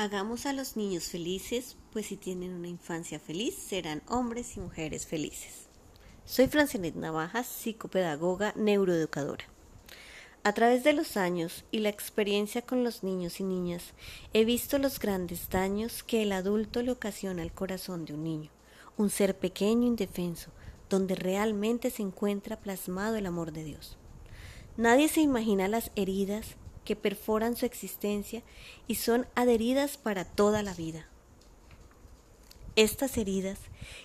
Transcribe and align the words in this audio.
Hagamos 0.00 0.46
a 0.46 0.54
los 0.54 0.78
niños 0.78 1.04
felices, 1.10 1.76
pues 1.92 2.06
si 2.06 2.16
tienen 2.16 2.54
una 2.54 2.68
infancia 2.68 3.20
feliz, 3.20 3.54
serán 3.54 4.00
hombres 4.08 4.56
y 4.56 4.60
mujeres 4.60 5.04
felices. 5.04 5.66
Soy 6.24 6.46
Francinet 6.46 6.94
Navajas, 6.94 7.46
psicopedagoga, 7.46 8.54
neuroeducadora. 8.56 9.44
A 10.42 10.54
través 10.54 10.84
de 10.84 10.94
los 10.94 11.18
años 11.18 11.66
y 11.70 11.80
la 11.80 11.90
experiencia 11.90 12.62
con 12.62 12.82
los 12.82 13.02
niños 13.02 13.40
y 13.40 13.44
niñas, 13.44 13.92
he 14.32 14.46
visto 14.46 14.78
los 14.78 14.98
grandes 15.00 15.50
daños 15.50 16.02
que 16.02 16.22
el 16.22 16.32
adulto 16.32 16.80
le 16.80 16.92
ocasiona 16.92 17.42
al 17.42 17.52
corazón 17.52 18.06
de 18.06 18.14
un 18.14 18.24
niño, 18.24 18.50
un 18.96 19.10
ser 19.10 19.36
pequeño 19.36 19.86
indefenso, 19.86 20.50
donde 20.88 21.14
realmente 21.14 21.90
se 21.90 22.00
encuentra 22.00 22.58
plasmado 22.58 23.16
el 23.16 23.26
amor 23.26 23.52
de 23.52 23.64
Dios. 23.64 23.98
Nadie 24.78 25.08
se 25.08 25.20
imagina 25.20 25.68
las 25.68 25.90
heridas 25.94 26.56
que 26.84 26.96
perforan 26.96 27.56
su 27.56 27.66
existencia 27.66 28.42
y 28.86 28.96
son 28.96 29.26
adheridas 29.34 29.96
para 29.96 30.24
toda 30.24 30.62
la 30.62 30.74
vida. 30.74 31.06
Estas 32.76 33.18
heridas, 33.18 33.58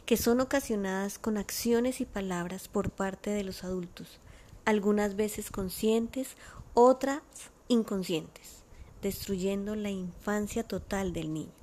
que 0.06 0.18
son 0.18 0.42
ocasionadas 0.42 1.20
con 1.20 1.38
acciones 1.38 2.02
y 2.02 2.06
palabras 2.06 2.68
por 2.68 2.90
parte 2.90 3.30
de 3.30 3.44
los 3.44 3.64
adultos, 3.64 4.20
algunas 4.66 5.16
veces 5.16 5.52
conscientes, 5.52 6.36
otras 6.74 7.22
inconscientes, 7.68 8.64
destruyendo 9.02 9.76
la 9.76 9.92
infancia 9.92 10.64
total 10.64 11.14
del 11.14 11.34
niño. 11.34 11.54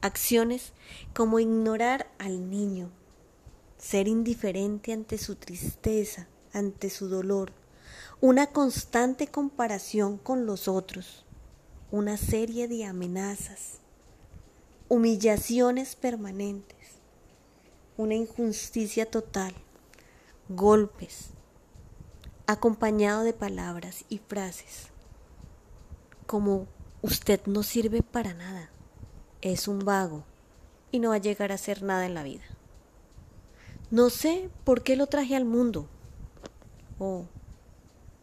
Acciones 0.00 0.72
como 1.14 1.38
ignorar 1.38 2.10
al 2.18 2.50
niño, 2.50 2.90
ser 3.78 4.08
indiferente 4.08 4.92
ante 4.92 5.16
su 5.16 5.36
tristeza, 5.36 6.26
ante 6.52 6.90
su 6.90 7.08
dolor, 7.08 7.52
una 8.20 8.48
constante 8.48 9.26
comparación 9.26 10.18
con 10.18 10.46
los 10.46 10.68
otros, 10.68 11.24
una 11.90 12.16
serie 12.16 12.68
de 12.68 12.84
amenazas, 12.84 13.78
humillaciones 14.88 15.96
permanentes, 15.96 16.98
una 17.96 18.14
injusticia 18.14 19.10
total, 19.10 19.54
golpes, 20.48 21.30
acompañado 22.46 23.22
de 23.22 23.32
palabras 23.32 24.04
y 24.08 24.18
frases 24.18 24.92
como 26.32 26.66
usted 27.02 27.44
no 27.44 27.62
sirve 27.62 28.02
para 28.02 28.32
nada, 28.32 28.70
es 29.42 29.68
un 29.68 29.80
vago 29.80 30.24
y 30.90 30.98
no 30.98 31.10
va 31.10 31.16
a 31.16 31.18
llegar 31.18 31.52
a 31.52 31.56
hacer 31.56 31.82
nada 31.82 32.06
en 32.06 32.14
la 32.14 32.22
vida. 32.22 32.44
No 33.90 34.08
sé 34.08 34.48
por 34.64 34.82
qué 34.82 34.96
lo 34.96 35.08
traje 35.08 35.36
al 35.36 35.44
mundo. 35.44 35.90
O 36.98 37.26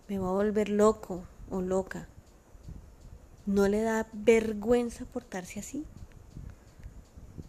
me 0.10 0.18
va 0.18 0.30
a 0.30 0.34
volver 0.34 0.70
loco 0.70 1.24
o 1.52 1.62
loca. 1.62 2.08
¿No 3.46 3.68
le 3.68 3.82
da 3.82 4.08
vergüenza 4.12 5.06
portarse 5.06 5.60
así? 5.60 5.86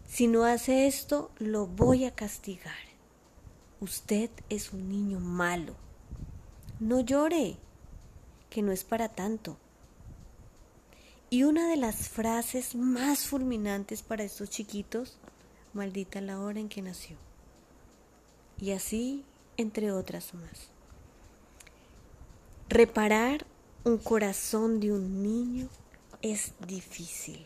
Si 0.07 0.27
no 0.27 0.45
hace 0.45 0.87
esto, 0.87 1.31
lo 1.39 1.67
voy 1.67 2.05
a 2.05 2.15
castigar. 2.15 2.75
Usted 3.81 4.31
es 4.51 4.73
un 4.73 4.91
niño 4.91 5.21
malo. 5.21 5.75
No 6.81 7.01
llore, 7.01 7.57
que 8.51 8.61
no 8.61 8.73
es 8.73 8.85
para 8.85 9.09
tanto. 9.09 9.57
Y 11.31 11.45
una 11.45 11.69
de 11.69 11.77
las 11.77 12.09
frases 12.09 12.75
más 12.75 13.27
fulminantes 13.27 14.03
para 14.03 14.25
estos 14.25 14.51
chiquitos, 14.51 15.17
maldita 15.73 16.21
la 16.21 16.41
hora 16.41 16.61
en 16.61 16.69
que 16.69 16.83
nació. 16.83 17.17
Y 18.61 18.73
así, 18.73 19.25
entre 19.57 19.93
otras 19.93 20.35
más. 20.35 20.71
Reparar 22.73 23.45
un 23.83 23.99
corazón 23.99 24.79
de 24.79 24.93
un 24.93 25.25
niño 25.25 25.69
es 26.23 26.55
difícil. 26.69 27.45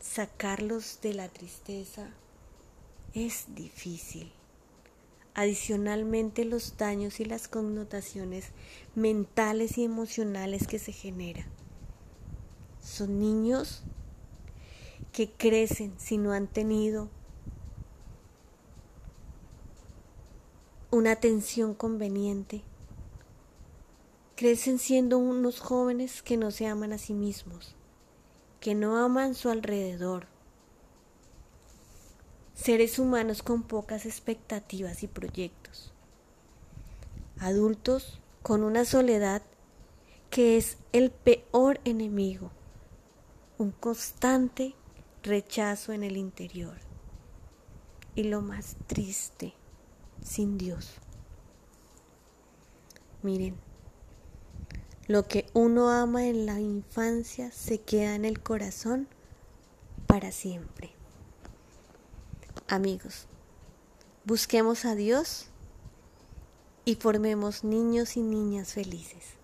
Sacarlos 0.00 0.98
de 1.00 1.14
la 1.14 1.28
tristeza 1.28 2.10
es 3.14 3.54
difícil. 3.54 4.32
Adicionalmente 5.34 6.44
los 6.44 6.76
daños 6.76 7.20
y 7.20 7.24
las 7.24 7.46
connotaciones 7.46 8.46
mentales 8.96 9.78
y 9.78 9.84
emocionales 9.84 10.66
que 10.66 10.80
se 10.80 10.90
generan. 10.90 11.46
Son 12.82 13.20
niños 13.20 13.84
que 15.12 15.30
crecen 15.30 15.94
si 15.98 16.18
no 16.18 16.32
han 16.32 16.48
tenido 16.48 17.08
una 20.90 21.12
atención 21.12 21.74
conveniente 21.74 22.64
crecen 24.40 24.78
siendo 24.78 25.18
unos 25.18 25.60
jóvenes 25.60 26.22
que 26.22 26.38
no 26.38 26.50
se 26.50 26.66
aman 26.66 26.94
a 26.94 26.98
sí 26.98 27.12
mismos, 27.12 27.76
que 28.58 28.74
no 28.74 28.96
aman 28.96 29.34
su 29.34 29.50
alrededor, 29.50 30.28
seres 32.54 32.98
humanos 32.98 33.42
con 33.42 33.62
pocas 33.64 34.06
expectativas 34.06 35.02
y 35.02 35.08
proyectos, 35.08 35.92
adultos 37.38 38.18
con 38.40 38.62
una 38.62 38.86
soledad 38.86 39.42
que 40.30 40.56
es 40.56 40.78
el 40.94 41.10
peor 41.10 41.78
enemigo, 41.84 42.50
un 43.58 43.72
constante 43.72 44.74
rechazo 45.22 45.92
en 45.92 46.02
el 46.02 46.16
interior. 46.16 46.78
Y 48.14 48.22
lo 48.22 48.40
más 48.40 48.76
triste, 48.86 49.52
sin 50.22 50.56
Dios. 50.56 50.94
Miren, 53.22 53.54
lo 55.10 55.26
que 55.26 55.50
uno 55.54 55.90
ama 55.90 56.28
en 56.28 56.46
la 56.46 56.60
infancia 56.60 57.50
se 57.50 57.80
queda 57.80 58.14
en 58.14 58.24
el 58.24 58.40
corazón 58.40 59.08
para 60.06 60.30
siempre. 60.30 60.92
Amigos, 62.68 63.26
busquemos 64.24 64.84
a 64.84 64.94
Dios 64.94 65.46
y 66.84 66.94
formemos 66.94 67.64
niños 67.64 68.16
y 68.16 68.22
niñas 68.22 68.72
felices. 68.72 69.39